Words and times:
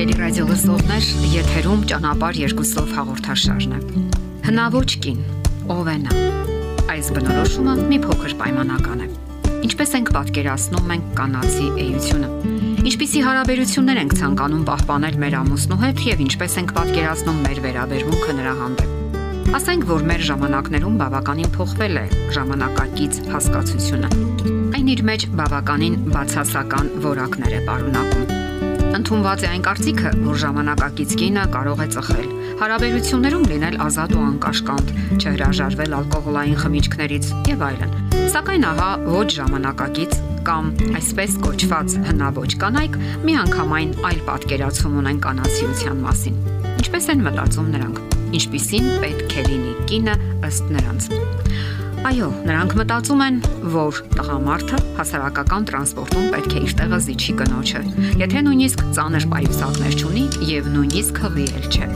Սիրելի 0.00 0.14
ռադիո 0.16 0.44
լսողներ, 0.48 1.06
եթերում 1.28 1.80
ճանապար 1.90 2.36
երկուսով 2.40 2.92
հաղորդաշարն 2.96 3.72
է։ 3.76 3.80
Հնաոճ 4.46 4.94
կին, 5.04 5.18
ով 5.74 5.90
է 5.92 5.96
նա։ 6.06 6.14
Այս 6.94 7.10
բնորոշումը 7.18 7.74
մի 7.90 7.98
փոքր 8.06 8.34
պայմանական 8.40 9.02
է։ 9.04 9.10
Ինչպես 9.68 9.92
ենք 10.00 10.12
պատկերացնում 10.16 10.88
մենք 10.88 11.12
կանացի 11.20 11.66
էությունը։ 11.84 12.32
Ինչպիսի 12.88 13.24
հարաբերություններ 13.28 14.00
ենք 14.00 14.16
ցանկանում 14.24 14.64
պահպանել 14.72 15.20
մեր 15.20 15.38
ամուսնու 15.44 15.80
հետ 15.84 16.02
եւ 16.08 16.24
ինչպես 16.24 16.58
ենք 16.64 16.74
պատկերացնում 16.80 17.44
մեր 17.44 17.62
վերաբերմունքը 17.68 18.40
նրա 18.40 18.56
հանդեպ։ 18.64 19.54
Ասենք 19.60 19.88
որ 19.92 20.08
մեր 20.08 20.28
ժամանակներում 20.32 21.00
բավականին 21.04 21.56
փոխվել 21.60 22.00
է 22.00 22.06
ժամանակակից 22.40 23.24
հասկացությունը։ 23.36 24.12
Այն 24.80 24.92
իր 24.96 25.08
մեջ 25.12 25.32
բավականին 25.44 26.04
բացասական 26.08 26.94
որակներ 27.04 27.58
է 27.60 27.66
պարունակում 27.68 28.49
Ընթունված 28.90 29.42
է 29.44 29.48
այն 29.50 29.62
կարծիքը, 29.66 30.10
որ 30.24 30.38
ժամանակակից 30.42 31.12
կինը 31.20 31.44
կարող 31.54 31.82
է 31.84 31.86
ծխել, 31.94 32.28
հարաբերություններում 32.60 33.44
լինել 33.50 33.76
ազատ 33.86 34.14
ու 34.16 34.24
անկաշկանդ, 34.30 34.90
չհրաժարվել 35.20 35.94
ալկոհոլային 36.00 36.58
խմիչքներից 36.62 37.28
եւ 37.50 37.62
այլն։ 37.70 37.94
Սակայն 38.34 38.66
ահա 38.70 38.88
ոչ 39.06 39.28
ժամանակակից 39.36 40.18
կամ 40.50 40.70
այսպես 41.00 41.36
կոչված 41.44 41.96
հնաոճ 42.10 42.56
կանայք 42.60 42.98
միանգամայն 43.28 43.92
այլ 44.10 44.22
պատկերացում 44.30 44.96
ունեն 45.00 45.20
կանացիության 45.26 46.00
մասին։ 46.06 46.40
Ինչպես 46.80 47.10
են 47.14 47.24
մտածում 47.28 47.70
նրանք։ 47.76 48.18
Ինչպիսին 48.40 48.90
պետք 49.04 49.36
է 49.36 49.46
լինի 49.50 49.74
կինը 49.90 50.16
ըստ 50.50 50.74
նրանց։ 50.78 51.08
Այո, 52.00 52.30
նրանք 52.48 52.72
մտածում 52.78 53.22
են, 53.26 53.38
որ 53.74 53.98
տղամարդը 54.14 54.78
հասարակական 54.96 55.66
տրանսպորտում 55.68 56.28
պետք 56.32 56.54
է 56.56 56.62
իր 56.64 56.72
տեղը 56.78 57.00
զիջի 57.04 57.34
կնոջը, 57.40 57.82
եթե 58.22 58.42
նույնիսկ 58.46 58.84
ծանր 58.96 59.26
պայուսակներ 59.34 59.98
չունի 60.00 60.22
եւ 60.48 60.70
նույնիսկ 60.76 61.20
հվիել 61.26 61.68
չէ։ 61.68 61.88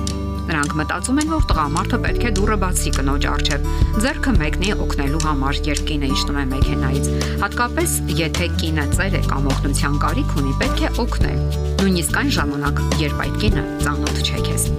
Նրանք 0.44 0.76
մտածում 0.76 1.20
են, 1.22 1.32
որ 1.32 1.46
տղամարդը 1.48 2.00
պետք 2.04 2.26
է 2.28 2.32
դուրը 2.36 2.58
բացի 2.64 2.92
կնոջ 2.98 3.26
առջև, 3.32 3.68
ձեռքը 4.04 4.34
մեկնի 4.44 4.74
օգնելու 4.84 5.22
համար, 5.24 5.60
երբ 5.72 5.82
կինը 5.88 6.12
իջնում 6.12 6.36
է 6.36 6.44
մեքենայից։ 6.52 7.10
Հատկապես, 7.44 7.96
եթե 8.20 8.50
կինը 8.60 8.86
ծեր 8.92 9.16
է 9.16 9.24
կամ 9.32 9.50
օգնության 9.54 9.98
կարիք 10.04 10.38
ունի, 10.44 10.54
պետք 10.60 10.84
է 10.84 10.92
օգնել։ 11.08 11.42
Նույնիսկ 11.80 12.20
այն 12.20 12.32
ժամանակ, 12.36 12.86
երբ 13.08 13.24
այդ 13.24 13.42
կինը 13.44 13.66
ծանոթ 13.88 14.24
չէ 14.28 14.46
քեզ։ 14.52 14.70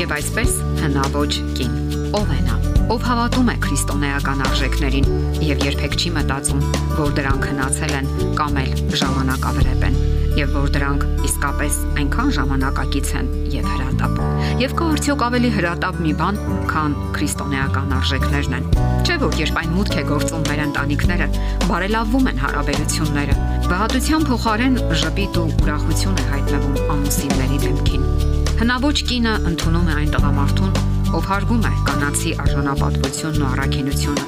Եվ 0.00 0.18
այսպես 0.22 0.60
հնաոճ 0.80 1.42
կին։ 1.60 1.80
Ով 2.16 2.38
է 2.40 2.44
նա 2.48 2.71
ով 2.90 3.04
հավատում 3.06 3.52
է 3.52 3.54
քրիստոնեական 3.66 4.42
արժեքներին 4.48 5.10
եւ 5.46 5.62
երբեք 5.68 5.94
չի 6.00 6.10
մտածում, 6.16 6.64
որ 6.98 7.14
դրանք 7.20 7.46
հնացել 7.52 7.94
են 8.00 8.10
կամ 8.40 8.58
էլ 8.62 8.72
ժամանակավրեպ 9.02 9.86
են 9.90 10.02
եւ 10.32 10.54
որ 10.56 10.70
դրանք 10.72 11.02
իսկապես 11.28 11.78
այնքան 12.00 12.30
ժամանակակից 12.36 13.10
են 13.20 13.26
եւ 13.52 13.66
հրատապ։ 13.72 14.20
Եվ 14.62 14.74
կա 14.78 14.86
արդյոք 14.92 15.24
ավելի 15.26 15.50
հրատապ 15.56 15.98
մի 16.06 16.12
բան, 16.22 16.38
քան 16.72 16.94
քրիստոնեական 17.16 17.92
արժեքներն 17.98 18.56
են։ 18.58 18.68
Չէ՞ 19.02 19.16
որ 19.22 19.36
երբ 19.42 19.60
այն 19.62 19.74
մուտք 19.76 19.98
է 20.02 20.04
գործում 20.12 20.46
մեր 20.48 20.62
ընտանիքները, 20.66 21.28
բարելավվում 21.68 22.30
են 22.32 22.40
հարաբերությունները։ 22.46 23.36
Բահատության 23.72 24.26
փոխարեն 24.30 24.80
ժպիտ 25.02 25.38
ու 25.42 25.46
ուրախություն 25.66 26.22
է 26.22 26.26
հայտնվում 26.32 26.80
ամուսինների 26.96 27.60
դեմքին։ 27.66 28.08
Հնաոճ 28.62 29.04
կինը 29.12 29.36
ընդունում 29.52 29.92
է 29.92 29.94
այն 30.00 30.10
տղամարդուն, 30.16 30.91
ով 31.12 31.26
հարգում 31.28 31.66
է 31.68 31.72
կանացի 31.88 32.30
արժանապատվությունն 32.42 33.42
ու 33.42 33.48
առաքինությունը 33.52 34.22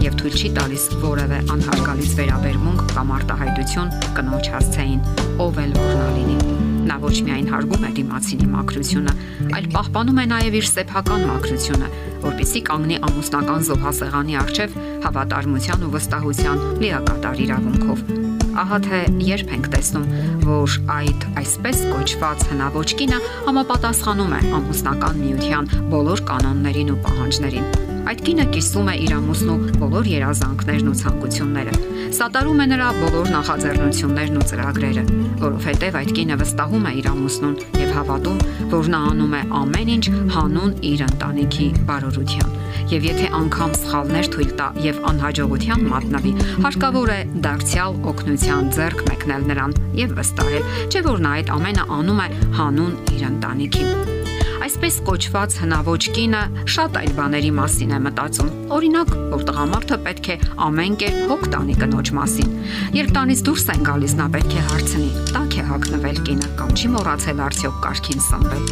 եւ 0.00 0.14
թույլ 0.20 0.36
չի 0.40 0.50
տալիս 0.56 0.84
որևէ 1.02 1.40
անհարգալից 1.54 2.12
վերաբերմունք 2.20 2.84
կամ 2.94 3.12
արտահայտություն 3.16 3.90
կնոջ 4.16 4.48
հասցեին, 4.54 5.02
ով 5.44 5.60
էլ 5.64 5.74
որնա 5.76 6.06
լինի։ 6.16 6.38
Նա 6.88 6.96
ոչ 7.04 7.12
միայն 7.26 7.50
հարգում 7.52 7.84
է 7.84 7.90
դիմացինի 8.00 8.48
մաքրությունը, 8.54 9.14
այլ 9.60 9.68
պահպանում 9.76 10.20
է 10.20 10.26
նաև 10.32 10.56
իր 10.60 10.70
սեփական 10.70 11.26
մաքրությունը, 11.28 11.92
որpիսի 12.24 12.64
կանգնի 12.70 13.00
ամուսնական 13.10 13.68
զոհասեղանի 13.68 14.40
առջև 14.40 14.80
հավատարմության 15.04 15.86
ու 15.86 15.94
վստահության 16.00 16.66
լիակատար 16.80 17.44
իրավունքով 17.44 18.30
ահա 18.60 18.78
թե 18.84 18.98
երբ 19.24 19.52
ենք 19.54 19.68
տեսնում, 19.72 20.06
որ 20.50 20.76
այդ 20.96 21.26
այսպես 21.40 21.82
կոչված 21.92 22.44
հնաոճ 22.50 22.94
կինը 22.98 23.20
համապատասխանում 23.46 24.34
է 24.38 24.40
ամուսնական 24.58 25.22
միության 25.22 25.70
բոլոր 25.94 26.24
կանոններին 26.32 26.92
ու 26.96 27.00
պահանջներին։ 27.06 27.99
Այդ 28.08 28.20
կինը 28.26 28.44
կիսում 28.54 28.88
է 28.90 28.94
իր 29.04 29.12
ամուսնու 29.16 29.56
բոլոր 29.80 30.08
երազանքներն 30.10 30.90
ու 30.90 30.94
ցանկությունները։ 31.00 31.74
Սատարում 32.16 32.62
է 32.64 32.66
նրա 32.70 32.88
բոլոր 33.00 33.28
նախաձեռնություններն 33.34 34.38
ու 34.40 34.46
ծրագրերը, 34.50 35.04
որովհետև 35.42 35.98
այդ 36.00 36.14
կինը 36.16 36.38
վստահում 36.40 36.88
է 36.90 36.92
իր 37.00 37.10
ամուսնուն 37.10 37.54
եւ 37.80 37.92
հավատում, 37.98 38.40
որ 38.72 38.90
նա 38.94 39.00
անում 39.10 39.36
է 39.36 39.42
ամեն 39.60 39.92
ինչ 39.96 40.06
հանուն 40.36 40.72
իր 40.90 41.04
ընտանիքի 41.10 41.68
բարօրության։ 41.90 42.56
Եվ 42.90 43.04
եթե 43.06 43.26
անգամ 43.38 43.74
սխալներ 43.78 44.28
թույլ 44.34 44.52
տա 44.58 44.68
եւ 44.82 45.02
անհաջողության 45.10 45.84
մատնավի, 45.90 46.32
հարկավոր 46.66 47.12
է 47.14 47.18
դարձյալ 47.46 47.98
օգնության 48.10 48.72
ձեռք 48.78 49.04
մեկնել 49.10 49.50
նրան 49.50 49.76
եւ 50.00 50.16
վստահել, 50.18 50.70
չէ՞ 50.90 51.04
որ 51.10 51.26
նա 51.26 51.34
այդ 51.40 51.52
ամենը 51.58 51.90
անում 52.00 52.24
է 52.24 52.32
հանուն 52.58 52.96
իր 53.14 53.28
ընտանիքի։ 53.30 54.18
Այսպես 54.70 54.96
կոչված 55.02 55.54
հնաոճ 55.64 56.04
կինը 56.14 56.40
շատ 56.70 56.96
այլ 57.00 57.14
բաների 57.16 57.48
մասին 57.56 57.90
է 57.90 57.96
մտածում։ 58.04 58.50
Օրինակ, 58.76 59.08
որ 59.32 59.40
տղամարդը 59.48 59.96
պետք 60.04 60.28
է 60.30 60.36
ամեն 60.66 60.98
կերպ 61.00 61.32
հոգ 61.32 61.46
տանի 61.54 61.74
կնոջ 61.80 62.12
մասին։ 62.20 62.52
Երբ 62.94 63.10
տանից 63.16 63.42
դուրս 63.48 63.64
են 63.74 63.82
գալիս, 63.88 64.14
նա 64.20 64.26
պետք 64.36 64.54
է 64.54 64.62
հարցնի. 64.70 65.08
«Տակ 65.34 65.56
է 65.58 65.64
հագնվել 65.70 66.20
կինը 66.30 66.50
կամ 66.60 66.70
չի 66.78 66.90
մոռացել 66.94 67.42
արդյոք 67.50 67.80
կարքին 67.88 68.22
սնվել»։ 68.30 68.70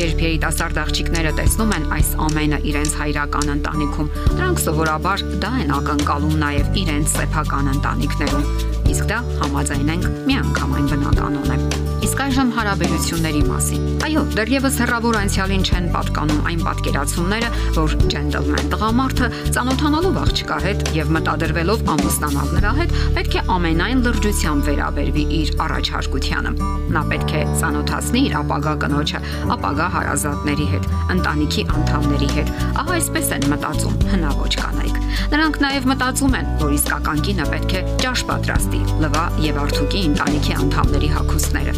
Երբ 0.00 0.22
երիտասարդ 0.24 0.80
աղջիկները 0.84 1.34
տեսնում 1.44 1.74
են 1.76 1.84
այս 1.98 2.08
ամենը 2.24 2.62
իրենց 2.72 2.96
հայրական 3.04 3.52
ընտանիքում, 3.58 4.08
նրանք 4.40 4.64
սովորաբար 4.64 5.26
դա 5.44 5.52
են 5.60 5.76
ակնկալում 5.76 6.40
նաև 6.40 6.80
իրենց 6.84 7.18
սեփական 7.20 7.70
ընտանիքներում։ 7.76 8.73
Իսկ 8.92 9.08
դա 9.10 9.22
համաձայնենք 9.40 10.12
միանգամայն 10.28 10.92
բնականon 10.92 11.52
է։ 11.54 11.84
Իսկ 12.04 12.18
այժմ 12.20 12.48
հարաբերությունների 12.52 13.40
մասին։ 13.48 13.84
Այո, 14.04 14.22
դեռևս 14.36 14.74
հեռավոր 14.82 15.16
անցյալին 15.22 15.62
չեն 15.64 15.86
պատկանում 15.94 16.48
այն 16.50 16.64
պատկերացումները, 16.66 17.48
որ 17.78 17.94
ջենտլմեն 18.12 18.68
տղամարդը 18.74 19.28
ծանոթանալով 19.56 20.18
աղջկա 20.20 20.58
հետ 20.64 20.82
եւ 20.98 21.12
մտադրվելով 21.16 21.84
ամուսնանալ 21.94 22.52
նրա 22.58 22.72
հետ, 22.80 22.92
պետք 23.16 23.34
է 23.34 23.44
ամենայն 23.54 24.04
լրջությամբ 24.04 24.68
վերաբերվի 24.68 25.24
իր 25.38 25.54
առաջարկությանը։ 25.64 26.52
Նա 26.92 27.04
պետք 27.14 27.34
է 27.34 27.42
ծանոթացնի 27.64 28.22
իր 28.28 28.36
ապագա 28.44 28.74
կնոջը, 28.84 29.22
ապագա 29.56 29.88
հարազատների 29.96 30.68
հետ, 30.74 30.88
ընտանիքի 31.16 31.66
անդամների 31.78 32.30
հետ։ 32.36 32.52
Ահա 32.84 32.98
այսպես 33.00 33.32
են 33.38 33.48
մտածում 33.54 33.98
հնաոճ 34.12 34.60
կանայք։ 34.60 35.02
Նրանք 35.34 35.60
նաև 35.64 35.90
մտածում 35.94 36.38
են, 36.38 36.54
որ 36.60 36.76
իսկական 36.78 37.24
կինը 37.24 37.50
պետք 37.54 37.74
է 37.74 37.84
ճաշ 38.04 38.28
պատրաստի, 38.74 39.00
լվա 39.02 39.24
եւ 39.44 39.58
արթուկի 39.62 40.00
ընտանիքի 40.10 40.54
անդամների 40.58 41.08
հագուստները 41.14 41.74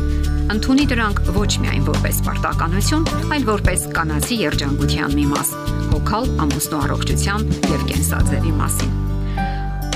ընդունի 0.46 0.84
դրանք 0.92 1.20
ոչ 1.36 1.48
միայն 1.62 1.86
որպես 1.86 2.20
պարտականություն, 2.26 3.06
այլ 3.34 3.46
որպես 3.48 3.86
կանացի 3.96 4.36
երջանկության 4.44 5.16
մի 5.18 5.24
մաս, 5.32 5.50
հոգալ 5.90 6.28
ամուսնու 6.46 6.82
առողջության 6.86 7.48
եւ 7.72 7.86
կենսաձևի 7.90 8.52
մասին։ 8.60 8.94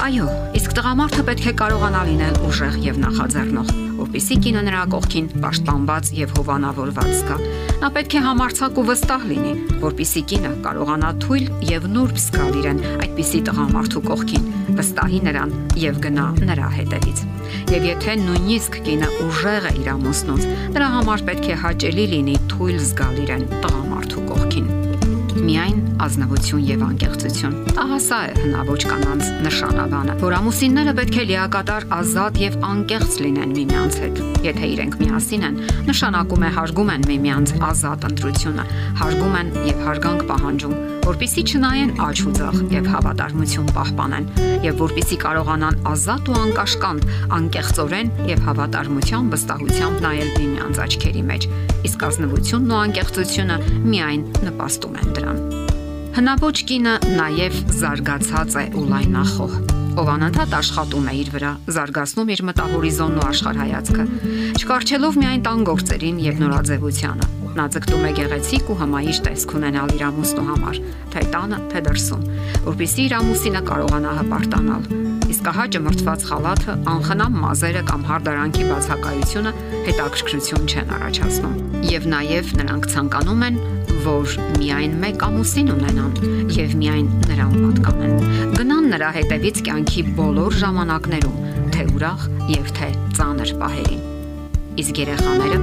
Այո, 0.00 0.26
իսկ 0.58 0.74
տղամարդը 0.80 1.26
պետք 1.30 1.46
է 1.46 1.54
կարողանա 1.60 2.02
լինել 2.10 2.42
ուժեղ 2.50 2.82
եւ 2.88 3.00
նախաձեռնող 3.04 3.89
որpիսի 4.10 4.36
կինը 4.42 4.62
նրա 4.66 4.78
կողքին 4.90 5.26
պաշտպանված 5.38 6.08
եւ 6.18 6.30
հովանավորված 6.34 7.10
զգա։ 7.14 7.34
Նա 7.78 7.90
պետք 7.94 8.16
է 8.18 8.22
համարցակ 8.24 8.80
ու 8.80 8.84
վստահ 8.88 9.26
լինի, 9.30 9.52
որpիսի 9.84 10.22
կինը 10.32 10.50
կարողանա 10.64 11.10
թույլ 11.22 11.46
եւ 11.68 11.86
նուրբ 11.94 12.18
զգալ 12.24 12.58
իրեն 12.58 12.82
այդպիսի 12.90 13.42
տղամարդու 13.46 14.02
կողքին, 14.10 14.50
վստահի 14.80 15.20
նրան 15.30 15.54
եւ 15.84 16.02
գնա 16.10 16.26
նրա 16.50 16.72
հետևից։ 16.80 17.24
Եվ 17.70 17.88
եթե 17.90 18.18
նույնիսկ 18.26 18.80
կինը 18.90 19.12
ուժեղ 19.30 19.70
է 19.70 19.74
իր 19.78 19.92
ամուսնուց, 19.94 20.50
նրա 20.74 20.90
համար 20.98 21.26
պետք 21.30 21.46
է 21.54 21.60
հաճելի 21.70 22.10
լինի 22.16 22.36
թույլ 22.50 22.82
զգալ 22.90 23.24
իրեն 23.28 23.46
տղամարդու 23.62 24.26
կողքին 24.34 24.70
միայն 25.40 25.79
ազնվություն 26.04 26.62
եւ 26.70 26.84
անկեղծություն։ 26.86 27.56
Ահա 27.80 27.98
սա 28.04 28.18
է 28.26 28.32
հնաոճ 28.40 28.86
կանանց 28.90 29.30
նշանաբանը, 29.46 30.14
որ 30.20 30.36
ամուսինները 30.40 30.94
պետք 31.00 31.18
է 31.20 31.24
լիակատար 31.30 31.86
ազատ 32.00 32.40
եւ 32.40 32.56
անկեղծ 32.70 33.18
լինեն 33.24 33.54
միմյանց 33.60 33.98
հետ։ 34.04 34.22
Եթե 34.40 34.70
իրենք 34.74 34.94
միասին 35.00 35.44
են, 35.50 35.58
նշանակում 35.90 36.46
է 36.46 36.50
հարգում 36.56 36.92
են 36.94 37.04
միմյանց 37.10 37.52
ազատ 37.70 38.06
ընտրությունը, 38.10 38.64
հարգում 39.00 39.36
են 39.40 39.52
եւ 39.70 39.82
հարգանք 39.90 40.24
պահանջում, 40.30 40.74
որpիսի 41.10 41.42
չնայեն 41.50 41.92
աճ 42.06 42.22
ու 42.24 42.32
ձախ 42.38 42.56
եւ 42.70 42.88
հավատարմություն 42.94 43.70
պահպանեն, 43.76 44.28
եւ 44.64 44.82
որpիսի 44.84 45.18
կարողանան 45.24 45.80
ազատ 45.90 46.30
ու 46.30 46.36
անկաշկանդ, 46.40 47.08
անկեղծորեն 47.40 48.12
եւ 48.30 48.44
հավատարմությամբ 48.50 49.34
վստահությամբ 49.36 50.04
նայել 50.06 50.30
միմյանց 50.36 50.84
աչքերի 50.86 51.24
մեջ։ 51.32 51.48
Իսկ 51.90 52.06
ազնվությունն 52.10 52.76
ու 52.76 52.80
անկեղծությունը 52.84 53.58
միայն 53.90 54.24
նպաստում 54.50 55.00
են 55.00 55.12
դրան։ 55.18 55.69
Հնաոճ 56.10 56.60
կինը 56.66 56.92
նաև 57.14 57.58
զարգացած 57.78 58.54
է 58.58 58.62
ու 58.74 58.82
լայնախոհ։ 58.90 59.52
ով 60.00 60.08
անընդհատ 60.10 60.54
աշխատում 60.58 61.06
է 61.06 61.12
իր 61.20 61.28
վրա, 61.34 61.50
զարգացնում 61.76 62.32
իր 62.34 62.42
մտահորիզոնն 62.48 63.20
ու 63.20 63.26
աշխարհայացքը, 63.30 64.06
չկարչելով 64.58 65.18
միայն 65.20 65.44
տան 65.46 65.62
գործերին 65.70 66.18
եւ 66.24 66.42
նորաձևությանը։ 66.42 67.28
Նա 67.60 67.66
ձգտում 67.74 68.04
է 68.06 68.10
գեղեցիկ 68.18 68.70
ու 68.70 68.78
հմայիչ 68.80 69.16
տեսք 69.26 69.54
ունենալ 69.60 69.94
իր 69.94 70.04
ամուսնու 70.10 70.46
համար, 70.50 70.82
թե 71.14 71.24
տանը, 71.34 71.58
թե 71.70 71.82
դրսում, 71.86 72.26
որpիսի 72.66 73.00
իր 73.06 73.14
ամուսինը 73.20 73.62
կարողանա 73.70 74.12
հպարտանալ։ 74.20 74.84
Իսկ 75.30 75.48
ահա 75.50 75.64
ճմրթված 75.74 76.24
խալաթը, 76.30 76.72
անխնամ 76.90 77.36
մազերը 77.38 77.82
կամ 77.90 78.06
հարդարանքի 78.10 78.64
բացակայությունը 78.70 79.52
հետաքրքրություն 79.86 80.70
չեն 80.70 80.94
առաջացնում։ 80.96 81.54
Եվ 81.90 82.08
նաև 82.10 82.50
նրանք 82.60 82.88
ցանկանում 82.94 83.44
են, 83.46 83.60
որ 84.04 84.36
միայն 84.60 84.94
մեկ 85.02 85.24
ամուսին 85.26 85.72
ունենան 85.74 86.12
եւ 86.56 86.76
միայն 86.82 87.08
նրան 87.30 87.56
պատկանեն։ 87.56 88.54
Գնան 88.58 88.92
նրա 88.94 89.10
հետևից 89.18 89.64
կյանքի 89.70 90.06
բոլոր 90.20 90.60
ժամանակներում, 90.62 91.42
թե 91.74 91.90
ուրախ 91.96 92.30
եւ 92.58 92.72
թե 92.80 92.94
ծանր 93.18 93.58
պահերին։ 93.60 94.09
Իսկ 94.80 94.98
երեխաները, 95.00 95.56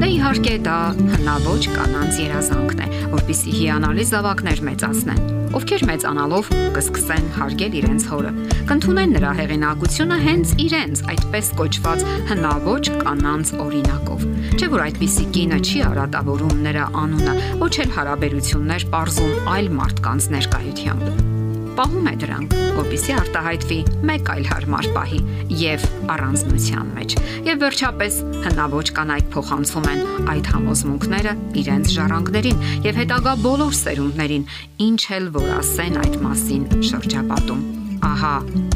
դե 0.00 0.06
իհարկե 0.10 0.54
դա 0.64 0.78
հնաոճ 1.14 1.66
կանանց 1.76 2.16
երազանքն 2.24 2.80
է, 2.82 2.86
որpիսի 3.12 3.52
հիանալի 3.54 4.06
զավակներ 4.08 4.62
մեծացնեն, 4.68 5.20
ովքեր 5.54 5.84
մեծանալով 5.90 6.48
կսկսեն 6.74 7.28
հարգել 7.36 7.76
իրենց 7.80 8.06
հորը, 8.10 8.32
կընդունեն 8.70 9.14
նրա 9.14 9.34
հեղինակությունը 9.38 10.18
հենց 10.24 10.54
իրենց 10.64 11.04
այդպես 11.14 11.52
կոչված 11.60 12.02
հնաոճ 12.32 12.90
կանանց 13.04 13.52
օրինակով։ 13.66 14.26
Չէ՞ 14.58 14.70
որ 14.74 14.84
այդպիսի 14.88 15.28
կինը 15.38 15.60
չի 15.68 15.84
արատավորում 15.92 16.66
նրա 16.66 16.88
անունը, 17.04 17.36
ոչ 17.62 17.72
էլ 17.84 17.94
հարաբերություններ 18.00 18.88
པարզում 18.90 19.54
այլ 19.54 19.70
մարդկանց 19.78 20.28
ներկայությամբ 20.34 21.33
պահում 21.78 22.08
է 22.10 22.14
դրանք, 22.22 22.54
որpիսի 22.78 23.14
արտահայտվի 23.18 23.78
մեկ 24.10 24.30
այլ 24.34 24.44
հարմար 24.50 24.88
պահի 24.94 25.20
եւ 25.60 25.86
առանձնության 26.14 26.92
մեջ։ 26.98 27.16
Եվ 27.48 27.60
վերջապես 27.64 28.18
հնաոճ 28.44 28.92
կանայք 28.98 29.30
փոխանցում 29.34 29.88
են 29.94 30.04
այդ 30.34 30.50
համոզմունքները 30.54 31.34
իրենց 31.64 31.94
ժառանգներին 31.94 32.62
եւ 32.88 33.00
հետագա 33.02 33.34
բոլոր 33.44 33.74
սերունդներին, 33.80 34.46
ինչ 34.88 35.02
էլ 35.18 35.28
որ 35.34 35.50
ասեն 35.58 35.98
այդ 36.04 36.16
մասին 36.24 36.64
շրջապատում։ 36.90 37.66
Ահա, 38.04 38.34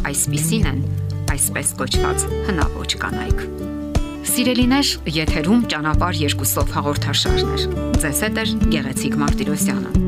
այսպիսին 0.09 0.69
են 0.73 0.83
այսպես 1.39 1.73
կոչված 1.79 2.29
հնաոճ 2.49 2.99
կանայք։ 3.05 3.47
Սիրելիներ, 4.29 4.91
եթերում 5.19 5.63
ճանապար 5.73 6.21
երկուսով 6.25 6.75
հաղորդաշարներ։ 6.79 7.65
Ձեզ 8.03 8.21
հետ 8.27 8.43
է 8.43 8.47
Գեղեցիկ 8.75 9.19
Մարտիրոսյանը։ 9.25 10.08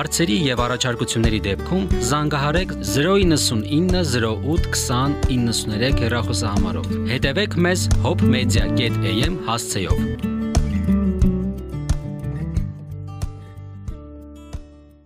Հարցերի 0.00 0.36
եւ 0.46 0.60
առաջարկությունների 0.64 1.40
դեպքում 1.44 1.82
զանգահարեք 2.08 2.72
099 2.92 4.00
08 4.14 4.70
20 4.72 5.28
93 5.34 6.00
հեռախոսահամարով։ 6.06 6.90
Հետևեք 7.12 7.60
մեզ 7.68 7.86
hopmedia.am 8.08 9.40
հասցեով։ 9.50 10.29